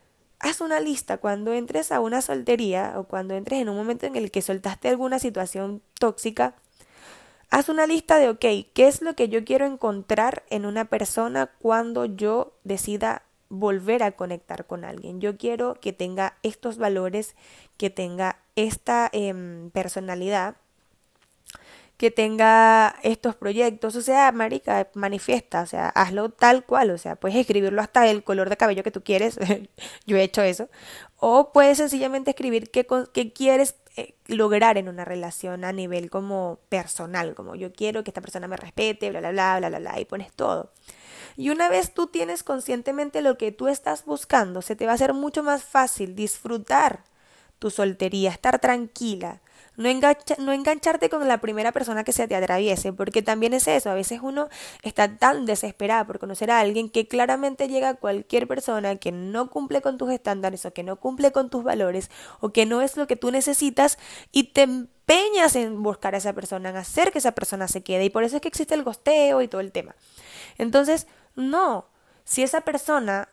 [0.41, 4.15] haz una lista cuando entres a una soltería o cuando entres en un momento en
[4.15, 6.56] el que soltaste alguna situación tóxica.
[7.49, 11.51] Haz una lista de, ok, ¿qué es lo que yo quiero encontrar en una persona
[11.60, 15.19] cuando yo decida volver a conectar con alguien?
[15.19, 17.36] Yo quiero que tenga estos valores,
[17.77, 20.56] que tenga esta em, personalidad
[22.01, 27.15] que tenga estos proyectos, o sea, marica, manifiesta, o sea, hazlo tal cual, o sea,
[27.15, 29.37] puedes escribirlo hasta el color de cabello que tú quieres,
[30.07, 30.67] yo he hecho eso,
[31.17, 36.57] o puedes sencillamente escribir qué, qué quieres eh, lograr en una relación a nivel como
[36.69, 39.99] personal, como yo quiero que esta persona me respete, bla, bla, bla, bla, bla, bla,
[39.99, 40.71] y pones todo.
[41.37, 44.95] Y una vez tú tienes conscientemente lo que tú estás buscando, se te va a
[44.95, 47.03] hacer mucho más fácil disfrutar
[47.59, 49.39] tu soltería, estar tranquila,
[49.82, 53.94] no, engancharte con la primera persona que se te atraviese, porque también es eso, a
[53.94, 54.48] veces uno
[54.84, 59.82] está tan desesperado por conocer a alguien que claramente llega cualquier persona que no cumple
[59.82, 63.08] con tus estándares o que no cumple con tus valores o que no es lo
[63.08, 63.98] que tú necesitas
[64.32, 68.06] y te empeñas en buscar a esa persona, en hacer que esa persona se quede
[68.06, 69.96] y por eso es que existe el gosteo y todo el tema.
[70.58, 71.86] Entonces, no,
[72.24, 73.30] si esa persona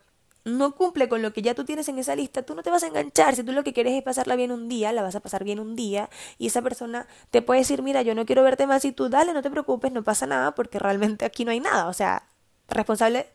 [0.49, 2.83] no cumple con lo que ya tú tienes en esa lista, tú no te vas
[2.83, 3.37] a enganchar.
[3.37, 5.61] Si tú lo que quieres es pasarla bien un día, la vas a pasar bien
[5.61, 6.09] un día
[6.39, 9.33] y esa persona te puede decir, mira, yo no quiero verte más y tú dale,
[9.33, 11.89] no te preocupes, no pasa nada porque realmente aquí no hay nada.
[11.89, 12.25] O sea,
[12.69, 13.29] responsable,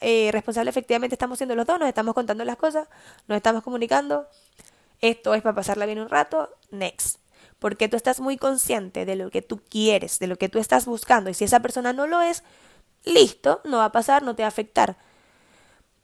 [0.00, 2.88] eh, responsable efectivamente estamos siendo los dos, nos estamos contando las cosas,
[3.28, 4.26] nos estamos comunicando.
[5.00, 7.18] Esto es para pasarla bien un rato, next.
[7.58, 10.86] Porque tú estás muy consciente de lo que tú quieres, de lo que tú estás
[10.86, 12.42] buscando y si esa persona no lo es,
[13.04, 14.96] listo, no va a pasar, no te va a afectar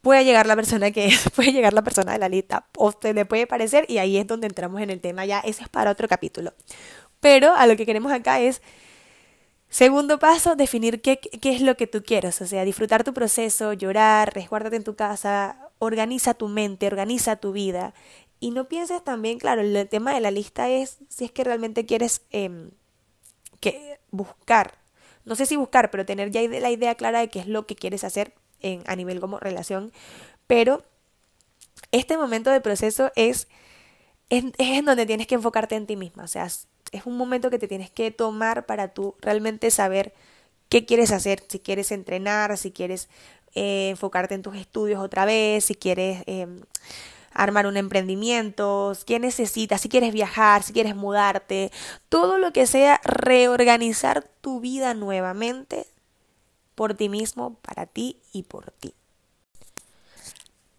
[0.01, 3.25] puede llegar la persona que puede llegar la persona de la lista o te le
[3.25, 6.09] puede parecer y ahí es donde entramos en el tema ya ese es para otro
[6.09, 6.53] capítulo.
[7.21, 8.63] Pero a lo que queremos acá es
[9.71, 13.73] Segundo paso, definir qué, qué, es lo que tú quieres, o sea, disfrutar tu proceso,
[13.73, 17.95] llorar, resguárdate en tu casa, organiza tu mente, organiza tu vida.
[18.41, 21.87] Y no pienses también, claro, el tema de la lista es si es que realmente
[21.87, 22.71] quieres eh,
[23.61, 24.75] que buscar,
[25.25, 27.77] no sé si buscar, pero tener ya la idea clara de qué es lo que
[27.77, 29.93] quieres hacer en, a nivel como relación,
[30.47, 30.83] pero
[31.93, 33.49] este momento de proceso es,
[34.29, 37.59] es, en donde tienes que enfocarte en ti misma, o sea, es un momento que
[37.59, 40.13] te tienes que tomar para tú realmente saber
[40.69, 43.09] qué quieres hacer, si quieres entrenar, si quieres
[43.55, 46.47] eh, enfocarte en tus estudios otra vez, si quieres eh,
[47.33, 51.71] armar un emprendimiento, qué necesitas, si quieres viajar, si quieres mudarte,
[52.09, 55.87] todo lo que sea reorganizar tu vida nuevamente
[56.81, 58.95] por ti mismo, para ti y por ti.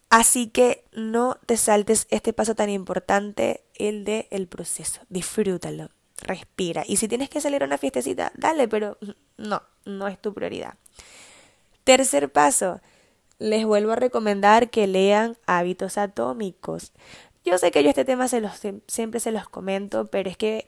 [0.10, 5.02] Así que no te saltes este paso tan importante, el de el proceso.
[5.10, 6.84] Disfrútalo, respira.
[6.88, 8.98] Y si tienes que salir a una fiestecita, dale, pero
[9.38, 10.74] no, no es tu prioridad.
[11.84, 12.82] Tercer paso,
[13.38, 16.94] les vuelvo a recomendar que lean hábitos atómicos.
[17.46, 20.68] Yo sé que yo este tema se los, siempre se los comento, pero es que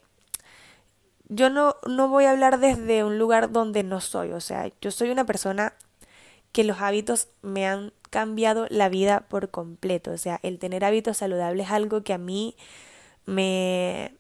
[1.35, 4.31] yo no, no voy a hablar desde un lugar donde no soy.
[4.31, 5.73] O sea, yo soy una persona
[6.51, 10.11] que los hábitos me han cambiado la vida por completo.
[10.11, 12.55] O sea, el tener hábitos saludables es algo que a mí
[13.25, 14.13] me,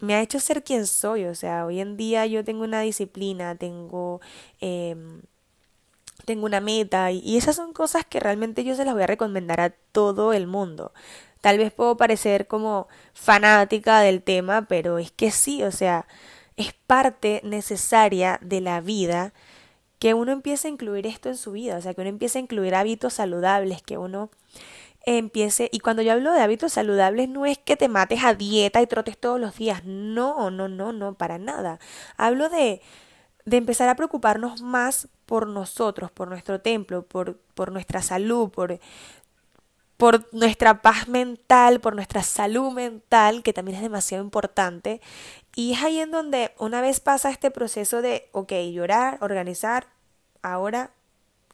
[0.00, 1.24] me ha hecho ser quien soy.
[1.26, 4.20] O sea, hoy en día yo tengo una disciplina, tengo...
[4.60, 4.96] Eh,
[6.24, 9.60] tengo una meta y, esas son cosas que realmente yo se las voy a recomendar
[9.60, 10.92] a todo el mundo.
[11.40, 16.06] Tal vez puedo parecer como fanática del tema, pero es que sí, o sea,
[16.56, 19.32] es parte necesaria de la vida
[19.98, 22.42] que uno empiece a incluir esto en su vida, o sea, que uno empiece a
[22.42, 24.30] incluir hábitos saludables, que uno
[25.06, 28.82] empiece, y cuando yo hablo de hábitos saludables no es que te mates a dieta
[28.82, 31.78] y trotes todos los días, no, no, no, no, para nada.
[32.16, 32.80] Hablo de
[33.44, 38.78] de empezar a preocuparnos más por nosotros, por nuestro templo, por, por nuestra salud, por,
[39.96, 45.00] por nuestra paz mental, por nuestra salud mental, que también es demasiado importante.
[45.54, 49.86] Y es ahí en donde una vez pasa este proceso de, ok, llorar, organizar,
[50.42, 50.90] ahora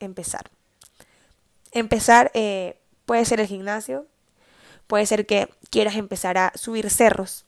[0.01, 0.51] empezar.
[1.73, 4.07] Empezar eh, puede ser el gimnasio,
[4.87, 7.45] puede ser que quieras empezar a subir cerros,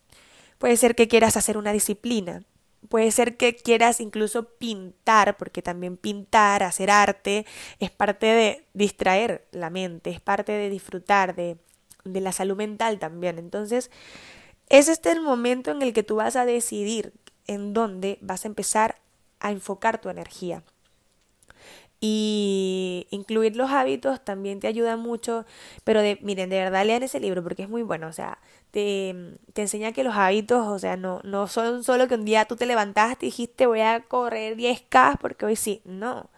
[0.59, 2.43] puede ser que quieras hacer una disciplina,
[2.89, 7.47] Puede ser que quieras incluso pintar, porque también pintar, hacer arte,
[7.79, 11.59] es parte de distraer la mente, es parte de disfrutar de,
[12.05, 13.39] de la salud mental también.
[13.39, 13.91] Entonces,
[14.69, 17.13] es este el momento en el que tú vas a decidir
[17.47, 19.01] en dónde vas a empezar
[19.41, 20.63] a enfocar tu energía.
[22.03, 25.45] Y incluir los hábitos también te ayuda mucho,
[25.85, 28.39] pero de, miren, de verdad lean ese libro porque es muy bueno, o sea,
[28.71, 29.15] te,
[29.53, 32.57] te enseña que los hábitos, o sea, no, no son solo que un día tú
[32.57, 36.31] te levantaste y dijiste voy a correr 10K porque hoy sí, no.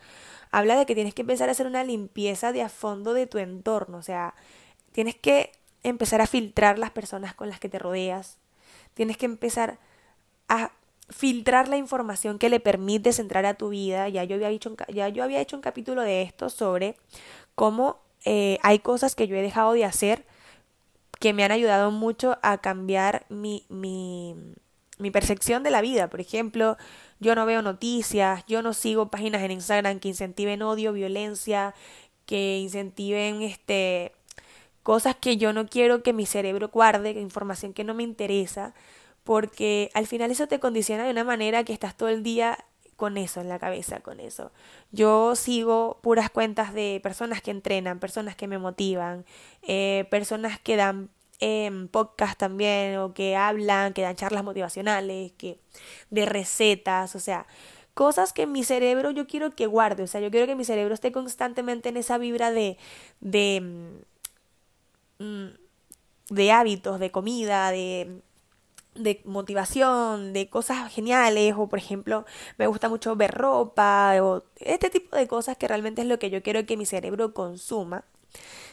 [0.51, 3.39] Habla de que tienes que empezar a hacer una limpieza de a fondo de tu
[3.39, 4.35] entorno, o sea,
[4.93, 5.53] tienes que
[5.85, 8.39] empezar a filtrar las personas con las que te rodeas,
[8.95, 9.79] tienes que empezar
[10.49, 10.73] a
[11.09, 14.09] filtrar la información que le permites entrar a tu vida.
[14.09, 16.97] Ya yo había hecho, ya yo había hecho un capítulo de esto sobre
[17.55, 20.25] cómo eh, hay cosas que yo he dejado de hacer
[21.19, 24.35] que me han ayudado mucho a cambiar mi, mi,
[24.99, 26.09] mi percepción de la vida.
[26.09, 26.77] Por ejemplo,
[27.21, 31.75] yo no veo noticias, yo no sigo páginas en Instagram que incentiven odio, violencia,
[32.27, 34.13] que incentiven este
[34.83, 38.75] cosas que yo no quiero que mi cerebro guarde, información que no me interesa
[39.25, 42.59] porque al final eso te condiciona de una manera que estás todo el día
[42.97, 44.53] con eso en la cabeza, con eso.
[44.93, 49.25] Yo sigo puras cuentas de personas que entrenan, personas que me motivan,
[49.63, 55.59] eh, personas que dan eh, podcast también o que hablan, que dan charlas motivacionales, que
[56.11, 57.47] de recetas, o sea,
[57.95, 60.95] cosas que mi cerebro yo quiero que guarde, o sea, yo quiero que mi cerebro
[60.95, 62.79] esté constantemente en esa vibra de
[63.21, 63.61] de
[65.19, 65.47] mm,
[66.31, 68.23] de hábitos, de comida, de
[68.95, 72.25] de motivación, de cosas geniales, o por ejemplo,
[72.59, 76.31] me gusta mucho ver ropa, o este tipo de cosas que realmente es lo que
[76.31, 78.05] yo quiero que mi cerebro consuma.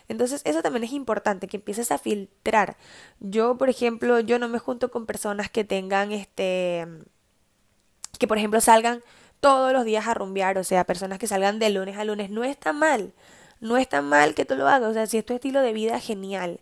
[0.08, 2.77] Entonces, eso también es importante, que empieces a filtrar.
[3.19, 6.88] Yo, por ejemplo, yo no me junto con personas que tengan este
[8.19, 9.01] que por ejemplo salgan
[9.39, 12.43] todos los días a rumbear, o sea, personas que salgan de lunes a lunes, no
[12.43, 13.13] está mal.
[13.62, 15.99] No está mal que tú lo hagas, o sea, si es tu estilo de vida,
[15.99, 16.60] genial.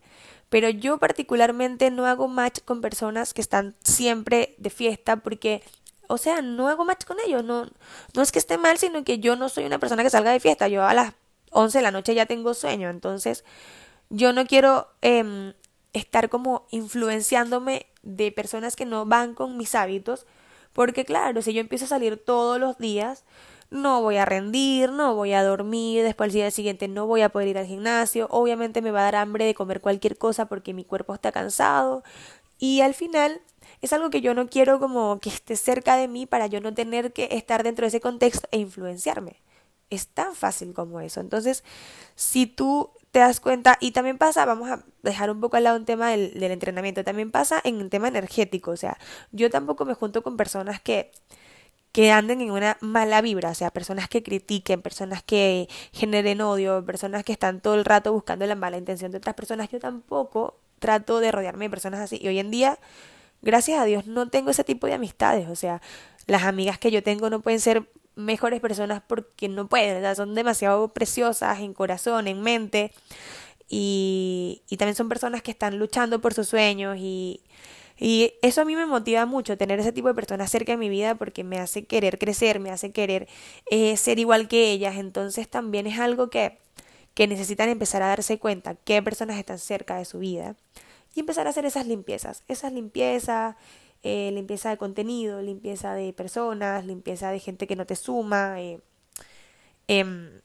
[0.49, 5.62] Pero yo particularmente no hago match con personas que están siempre de fiesta porque,
[6.07, 7.43] o sea, no hago match con ellos.
[7.43, 7.67] No,
[8.13, 10.39] no es que esté mal, sino que yo no soy una persona que salga de
[10.39, 10.67] fiesta.
[10.67, 11.13] Yo a las
[11.51, 12.89] 11 de la noche ya tengo sueño.
[12.89, 13.43] Entonces,
[14.10, 15.53] yo no quiero eh,
[15.93, 20.25] estar como influenciándome de personas que no van con mis hábitos
[20.73, 23.23] Porque claro, si yo empiezo a salir todos los días,
[23.69, 27.30] no voy a rendir, no voy a dormir, después al día siguiente no voy a
[27.30, 30.73] poder ir al gimnasio, obviamente me va a dar hambre de comer cualquier cosa porque
[30.73, 32.03] mi cuerpo está cansado
[32.58, 33.41] y al final
[33.82, 36.73] es algo que yo no quiero como que esté cerca de mí para yo no
[36.73, 39.41] tener que estar dentro de ese contexto e influenciarme.
[39.89, 41.21] Es tan fácil como eso.
[41.21, 41.63] Entonces,
[42.15, 45.77] si tú te das cuenta, y también pasa, vamos a dejar un poco al lado
[45.77, 48.97] un tema del, del entrenamiento, también pasa en un tema energético, o sea,
[49.32, 51.12] yo tampoco me junto con personas que
[51.97, 56.86] que anden en una mala vibra, o sea, personas que critiquen, personas que generen odio,
[56.86, 59.67] personas que están todo el rato buscando la mala intención de otras personas.
[59.69, 62.19] Yo tampoco trato de rodearme de personas así.
[62.21, 62.77] Y hoy en día,
[63.41, 65.49] gracias a Dios, no tengo ese tipo de amistades.
[65.49, 65.81] O sea,
[66.27, 70.13] las amigas que yo tengo no pueden ser mejores personas porque no pueden, o sea,
[70.13, 72.91] son demasiado preciosas en corazón, en mente.
[73.69, 77.41] Y, y también son personas que están luchando por sus sueños y
[77.99, 80.89] y eso a mí me motiva mucho, tener ese tipo de personas cerca de mi
[80.89, 83.27] vida porque me hace querer crecer, me hace querer
[83.71, 84.97] eh, ser igual que ellas.
[84.97, 86.57] Entonces también es algo que,
[87.15, 90.55] que necesitan empezar a darse cuenta qué personas están cerca de su vida
[91.15, 93.55] y empezar a hacer esas limpiezas, esas limpiezas,
[94.03, 98.62] eh, limpieza de contenido, limpieza de personas, limpieza de gente que no te suma.
[98.62, 98.79] Eh,
[99.88, 100.41] em,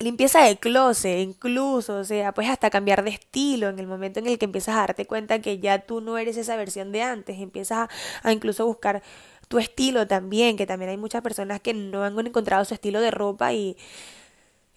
[0.00, 4.28] limpieza de closet, incluso, o sea, puedes hasta cambiar de estilo en el momento en
[4.28, 7.40] el que empiezas a darte cuenta que ya tú no eres esa versión de antes,
[7.40, 7.88] empiezas
[8.22, 9.02] a, a incluso buscar
[9.48, 13.10] tu estilo también, que también hay muchas personas que no han encontrado su estilo de
[13.10, 13.76] ropa y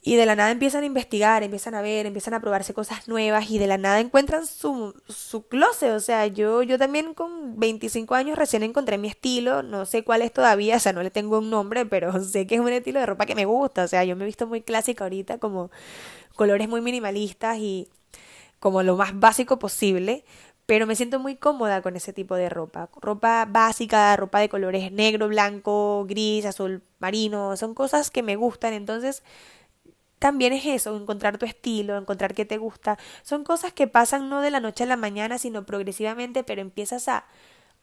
[0.03, 3.51] y de la nada empiezan a investigar, empiezan a ver, empiezan a probarse cosas nuevas
[3.51, 5.91] y de la nada encuentran su, su closet.
[5.91, 10.23] O sea, yo, yo también con 25 años recién encontré mi estilo, no sé cuál
[10.23, 12.99] es todavía, o sea, no le tengo un nombre, pero sé que es un estilo
[12.99, 13.83] de ropa que me gusta.
[13.83, 15.69] O sea, yo me he visto muy clásica ahorita, como
[16.35, 17.87] colores muy minimalistas y
[18.59, 20.25] como lo más básico posible.
[20.65, 22.89] Pero me siento muy cómoda con ese tipo de ropa.
[23.01, 27.57] Ropa básica, ropa de colores negro, blanco, gris, azul marino.
[27.57, 28.73] Son cosas que me gustan.
[28.73, 29.23] Entonces,
[30.21, 32.99] también es eso, encontrar tu estilo, encontrar qué te gusta.
[33.23, 37.07] Son cosas que pasan no de la noche a la mañana, sino progresivamente, pero empiezas
[37.07, 37.25] a,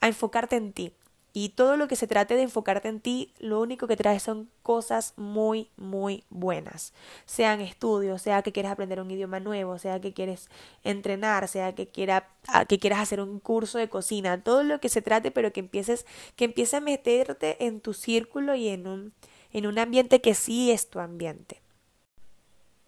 [0.00, 0.92] a enfocarte en ti.
[1.32, 4.48] Y todo lo que se trate de enfocarte en ti, lo único que trae son
[4.62, 6.92] cosas muy, muy buenas.
[7.26, 10.48] Sean estudios, sea que quieras aprender un idioma nuevo, sea que quieres
[10.84, 12.28] entrenar, sea que, quiera,
[12.68, 16.06] que quieras hacer un curso de cocina, todo lo que se trate, pero que empieces,
[16.36, 19.12] que empieces a meterte en tu círculo y en un,
[19.52, 21.57] en un ambiente que sí es tu ambiente.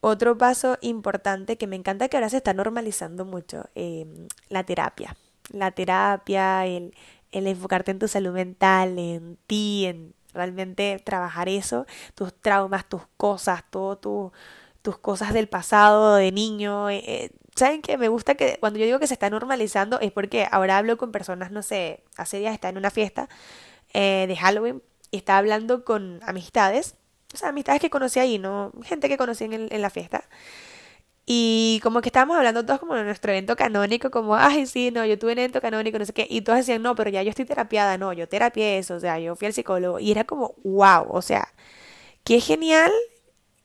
[0.01, 4.07] Otro paso importante que me encanta que ahora se está normalizando mucho, eh,
[4.49, 5.17] la terapia.
[5.51, 6.95] La terapia, el,
[7.33, 13.03] el enfocarte en tu salud mental, en ti, en realmente trabajar eso, tus traumas, tus
[13.19, 14.33] cosas, todo tu,
[14.81, 16.89] tus cosas del pasado, de niño.
[16.89, 20.13] Eh, eh, ¿Saben que Me gusta que cuando yo digo que se está normalizando es
[20.13, 23.29] porque ahora hablo con personas, no sé, hace días estaba en una fiesta
[23.93, 26.95] de Halloween y estaba hablando con amistades
[27.35, 28.73] o sea, amistades que conocí ahí, ¿no?
[28.83, 30.25] Gente que conocí en, en la fiesta.
[31.27, 35.05] Y como que estábamos hablando todos como de nuestro evento canónico, como, ay, sí, no,
[35.07, 36.27] yo tuve un evento canónico, no sé qué.
[36.29, 39.19] Y todos decían, no, pero ya yo estoy terapiada, no, yo terapié eso, o sea,
[39.21, 40.01] yo fui al psicólogo.
[40.01, 41.49] Y era como, wow, o sea,
[42.25, 42.91] qué genial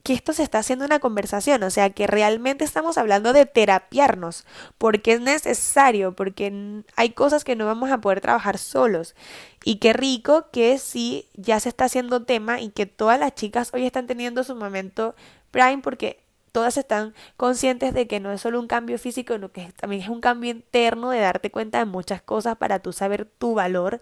[0.06, 4.46] que esto se está haciendo una conversación, o sea, que realmente estamos hablando de terapiarnos,
[4.78, 9.15] porque es necesario, porque hay cosas que no vamos a poder trabajar solos.
[9.63, 13.72] Y qué rico que sí ya se está haciendo tema y que todas las chicas
[13.74, 15.15] hoy están teniendo su momento
[15.50, 16.20] prime porque
[16.52, 20.10] todas están conscientes de que no es solo un cambio físico, sino que también es
[20.10, 24.02] un cambio interno de darte cuenta de muchas cosas para tú saber tu valor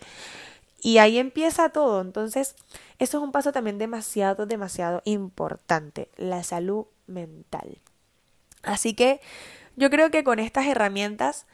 [0.83, 2.01] y ahí empieza todo.
[2.01, 2.55] Entonces,
[3.03, 7.79] eso es un paso también demasiado, demasiado importante, la salud mental.
[8.63, 9.19] Así que
[9.75, 11.45] yo creo que con estas herramientas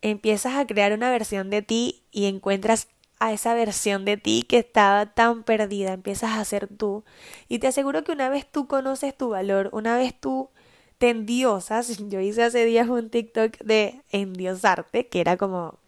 [0.00, 4.58] empiezas a crear una versión de ti y encuentras a esa versión de ti que
[4.58, 7.04] estaba tan perdida, empiezas a ser tú.
[7.48, 10.50] Y te aseguro que una vez tú conoces tu valor, una vez tú
[10.98, 15.78] te endiosas, yo hice hace días un TikTok de endiosarte, que era como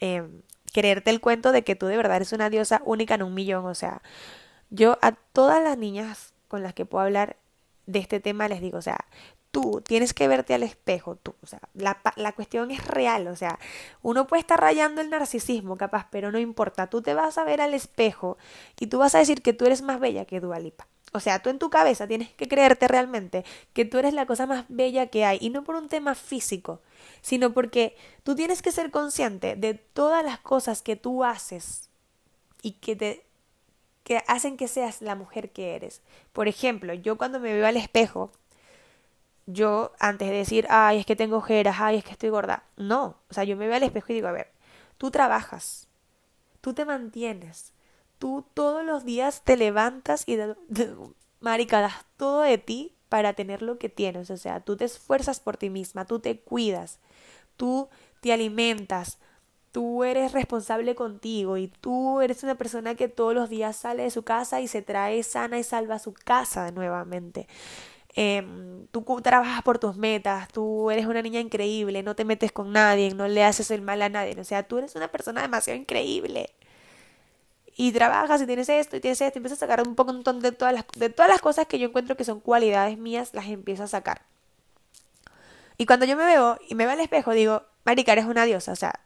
[0.00, 0.42] em,
[0.74, 3.64] creerte el cuento de que tú de verdad eres una diosa única en un millón.
[3.64, 4.02] O sea,
[4.70, 7.36] yo a todas las niñas con las que puedo hablar
[7.86, 8.98] de este tema les digo, o sea,
[9.52, 13.36] tú tienes que verte al espejo, tú, o sea, la, la cuestión es real, o
[13.36, 13.60] sea,
[14.02, 17.60] uno puede estar rayando el narcisismo capaz, pero no importa, tú te vas a ver
[17.60, 18.36] al espejo
[18.80, 20.88] y tú vas a decir que tú eres más bella que Dualipa.
[21.14, 24.46] O sea, tú en tu cabeza tienes que creerte realmente que tú eres la cosa
[24.46, 26.80] más bella que hay y no por un tema físico,
[27.22, 31.88] sino porque tú tienes que ser consciente de todas las cosas que tú haces
[32.62, 33.24] y que te
[34.02, 36.02] que hacen que seas la mujer que eres.
[36.32, 38.32] Por ejemplo, yo cuando me veo al espejo,
[39.46, 43.18] yo antes de decir, ay, es que tengo ojeras, ay, es que estoy gorda, no,
[43.30, 44.50] o sea, yo me veo al espejo y digo, a ver,
[44.98, 45.86] tú trabajas,
[46.60, 47.73] tú te mantienes.
[48.18, 50.54] Tú todos los días te levantas y, de,
[51.40, 54.30] marica, das todo de ti para tener lo que tienes.
[54.30, 56.98] O sea, tú te esfuerzas por ti misma, tú te cuidas,
[57.56, 57.88] tú
[58.20, 59.18] te alimentas,
[59.72, 64.10] tú eres responsable contigo y tú eres una persona que todos los días sale de
[64.10, 67.48] su casa y se trae sana y salva a su casa nuevamente.
[68.16, 72.72] Em, tú trabajas por tus metas, tú eres una niña increíble, no te metes con
[72.72, 75.78] nadie, no le haces el mal a nadie, o sea, tú eres una persona demasiado
[75.80, 76.50] increíble.
[77.76, 80.52] Y trabajas y tienes esto y tienes esto, y empiezas a sacar un poco de
[80.52, 83.82] todas las, de todas las cosas que yo encuentro que son cualidades mías, las empiezo
[83.82, 84.22] a sacar.
[85.76, 88.70] Y cuando yo me veo y me veo al espejo, digo, Marica, eres una diosa,
[88.72, 89.00] o sea,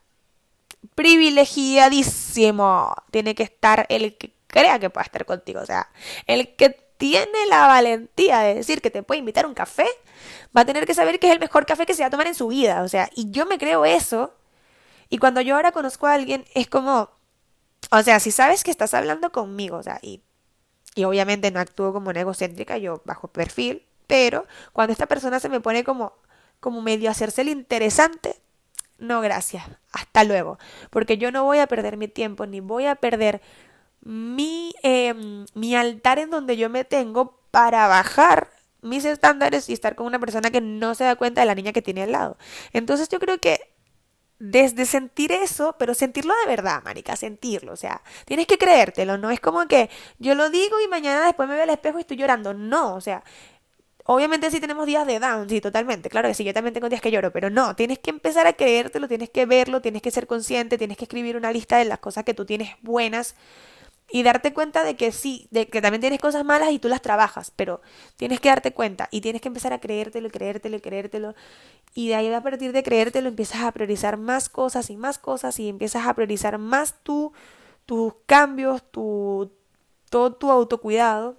[0.94, 2.94] privilegiadísimo.
[3.10, 5.88] Tiene que estar el que crea que pueda estar contigo, o sea,
[6.26, 9.86] el que tiene la valentía de decir que te puede invitar a un café,
[10.54, 12.26] va a tener que saber que es el mejor café que se va a tomar
[12.26, 12.82] en su vida.
[12.82, 14.34] O sea, y yo me creo eso.
[15.08, 17.10] Y cuando yo ahora conozco a alguien, es como,
[17.90, 20.22] o sea, si sabes que estás hablando conmigo, o sea, y,
[20.94, 25.48] y obviamente no actúo como una egocéntrica, yo bajo perfil, pero cuando esta persona se
[25.48, 26.12] me pone como,
[26.60, 28.36] como medio hacerse el interesante,
[28.98, 30.58] no, gracias, hasta luego,
[30.90, 33.40] porque yo no voy a perder mi tiempo, ni voy a perder
[34.00, 38.50] mi, em, mi altar en donde yo me tengo para bajar
[38.82, 41.72] mis estándares y estar con una persona que no se da cuenta de la niña
[41.72, 42.38] que tiene al lado.
[42.72, 43.60] Entonces yo creo que
[44.38, 49.30] desde sentir eso, pero sentirlo de verdad, marica, sentirlo, o sea, tienes que creértelo, no
[49.30, 52.16] es como que yo lo digo y mañana después me veo al espejo y estoy
[52.16, 53.24] llorando, no, o sea,
[54.10, 56.08] Obviamente sí tenemos días de down, sí, totalmente.
[56.08, 58.54] Claro que sí, yo también tengo días que lloro, pero no, tienes que empezar a
[58.54, 61.98] creértelo, tienes que verlo, tienes que ser consciente, tienes que escribir una lista de las
[61.98, 63.34] cosas que tú tienes buenas
[64.10, 67.02] y darte cuenta de que sí, de que también tienes cosas malas y tú las
[67.02, 67.82] trabajas, pero
[68.16, 71.34] tienes que darte cuenta y tienes que empezar a creértelo, creértelo, creértelo.
[71.94, 75.58] Y de ahí a partir de creértelo empiezas a priorizar más cosas y más cosas
[75.60, 77.32] y empiezas a priorizar más tú,
[77.84, 79.52] tus cambios, tu,
[80.08, 81.36] todo tu autocuidado.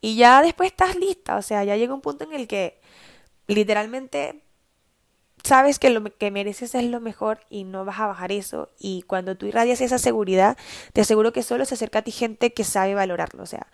[0.00, 2.80] Y ya después estás lista, o sea, ya llega un punto en el que
[3.46, 4.42] literalmente
[5.44, 8.70] sabes que lo que mereces es lo mejor y no vas a bajar eso.
[8.78, 10.56] Y cuando tú irradias esa seguridad,
[10.92, 13.42] te aseguro que solo se acerca a ti gente que sabe valorarlo.
[13.42, 13.66] O sea,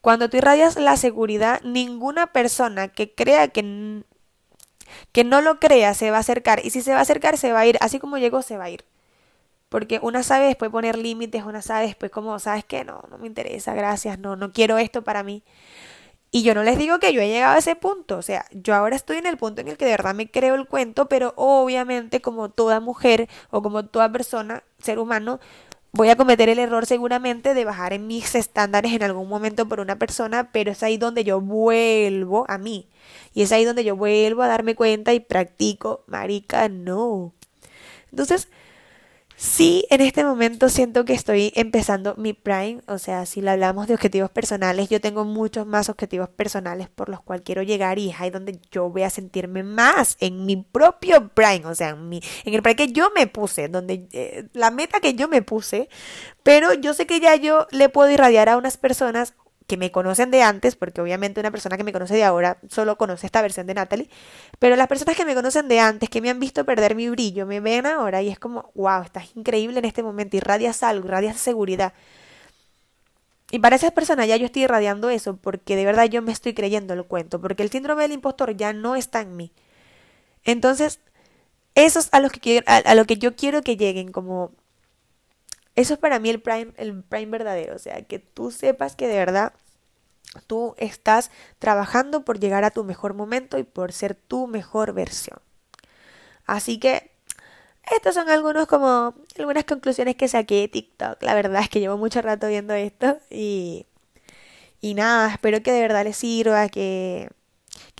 [0.00, 4.02] cuando tú irradias la seguridad, ninguna persona que crea que,
[5.12, 6.60] que no lo crea se va a acercar.
[6.64, 7.76] Y si se va a acercar, se va a ir.
[7.80, 8.84] Así como llegó, se va a ir.
[9.68, 12.84] Porque una sabe después poner límites, una sabe después como, ¿sabes qué?
[12.84, 15.44] No, no me interesa, gracias, no, no quiero esto para mí.
[16.32, 18.74] Y yo no les digo que yo he llegado a ese punto, o sea, yo
[18.74, 21.32] ahora estoy en el punto en el que de verdad me creo el cuento, pero
[21.36, 25.40] obviamente como toda mujer o como toda persona, ser humano,
[25.92, 29.80] voy a cometer el error seguramente de bajar en mis estándares en algún momento por
[29.80, 32.86] una persona, pero es ahí donde yo vuelvo a mí.
[33.34, 37.32] Y es ahí donde yo vuelvo a darme cuenta y practico, marica, no.
[38.10, 38.48] Entonces,
[39.42, 43.94] Sí, en este momento siento que estoy empezando mi prime, o sea, si hablamos de
[43.94, 48.20] objetivos personales, yo tengo muchos más objetivos personales por los cuales quiero llegar y es
[48.20, 52.20] ahí donde yo voy a sentirme más en mi propio prime, o sea, en, mi,
[52.44, 55.88] en el prime que yo me puse, donde eh, la meta que yo me puse,
[56.42, 59.32] pero yo sé que ya yo le puedo irradiar a unas personas
[59.70, 62.98] que me conocen de antes, porque obviamente una persona que me conoce de ahora solo
[62.98, 64.10] conoce esta versión de Natalie,
[64.58, 67.46] pero las personas que me conocen de antes, que me han visto perder mi brillo,
[67.46, 71.36] me ven ahora y es como, wow, estás increíble en este momento, irradias algo, irradias
[71.36, 71.92] seguridad.
[73.52, 76.52] Y para esas personas ya yo estoy irradiando eso, porque de verdad yo me estoy
[76.52, 79.52] creyendo el cuento, porque el síndrome del impostor ya no está en mí.
[80.44, 80.98] Entonces,
[81.76, 84.50] eso es a, los que, a, a lo que yo quiero que lleguen, como
[85.80, 89.08] eso es para mí el prime, el prime verdadero, o sea, que tú sepas que
[89.08, 89.52] de verdad
[90.46, 95.38] tú estás trabajando por llegar a tu mejor momento y por ser tu mejor versión.
[96.46, 97.10] Así que
[97.96, 101.22] estas son algunos como algunas conclusiones que saqué de TikTok.
[101.22, 103.86] La verdad es que llevo mucho rato viendo esto y
[104.80, 107.30] y nada, espero que de verdad les sirva, que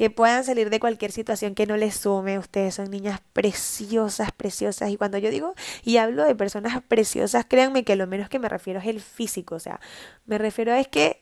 [0.00, 2.38] que puedan salir de cualquier situación que no les sume.
[2.38, 4.88] Ustedes son niñas preciosas, preciosas.
[4.88, 5.52] Y cuando yo digo
[5.84, 9.56] y hablo de personas preciosas, créanme que lo menos que me refiero es el físico.
[9.56, 9.78] O sea,
[10.24, 11.20] me refiero a es que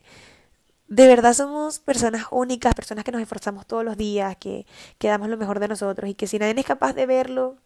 [0.86, 4.64] de verdad somos personas únicas, personas que nos esforzamos todos los días, que,
[4.98, 7.56] que damos lo mejor de nosotros y que si nadie es capaz de verlo,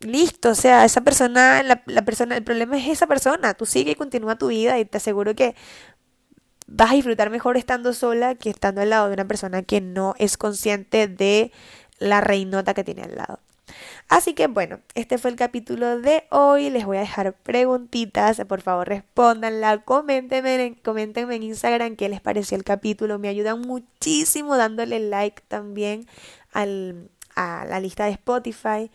[0.00, 3.92] listo, o sea, esa persona, la, la, persona, el problema es esa persona, tú sigue
[3.92, 5.54] y continúa tu vida y te aseguro que
[6.74, 10.14] vas a disfrutar mejor estando sola que estando al lado de una persona que no
[10.18, 11.52] es consciente de
[11.98, 13.38] la reinota que tiene al lado.
[14.08, 16.70] Así que bueno, este fue el capítulo de hoy.
[16.70, 18.42] Les voy a dejar preguntitas.
[18.46, 19.78] Por favor, respóndanla.
[19.84, 23.18] Coméntenme en, coméntenme en Instagram qué les pareció el capítulo.
[23.18, 26.06] Me ayudan muchísimo dándole like también
[26.52, 28.90] al, a la lista de Spotify.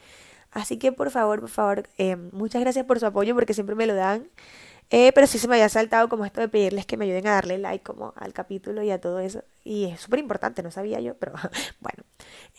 [0.52, 3.88] Así que por favor, por favor, eh, muchas gracias por su apoyo porque siempre me
[3.88, 4.28] lo dan.
[4.90, 7.32] Eh, pero sí se me había saltado como esto de pedirles que me ayuden a
[7.34, 9.44] darle like como al capítulo y a todo eso.
[9.64, 11.34] Y es súper importante, no sabía yo, pero
[11.82, 12.04] bueno.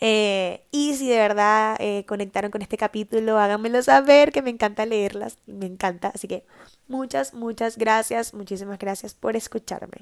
[0.01, 4.85] Eh, y si de verdad eh, conectaron con este capítulo, háganmelo saber, que me encanta
[4.85, 6.09] leerlas, me encanta.
[6.13, 6.45] Así que
[6.87, 9.97] muchas, muchas gracias, muchísimas gracias por escucharme.